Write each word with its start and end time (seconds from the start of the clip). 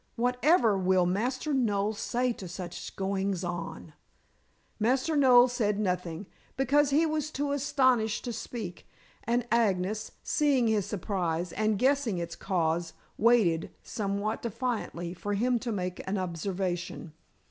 "Whatever 0.15 0.79
will 0.79 1.05
Master 1.05 1.53
Noel 1.53 1.93
say 1.93 2.33
to 2.33 2.47
such 2.47 2.95
goings 2.95 3.43
on?" 3.43 3.93
Master 4.79 5.15
Noel 5.15 5.47
said 5.47 5.77
nothing, 5.79 6.25
because 6.57 6.89
he 6.89 7.05
was 7.05 7.29
too 7.29 7.51
astonished 7.51 8.25
to 8.25 8.33
speak, 8.33 8.87
and 9.25 9.47
Agnes, 9.51 10.13
seeing 10.23 10.65
his 10.65 10.87
surprise, 10.87 11.53
and 11.53 11.77
guessing 11.77 12.17
its 12.17 12.35
cause, 12.35 12.93
waited, 13.19 13.69
somewhat 13.83 14.41
defiantly, 14.41 15.13
for 15.13 15.35
him 15.35 15.59
to 15.59 15.71
make 15.71 16.01
an 16.07 16.17
observation. 16.17 17.13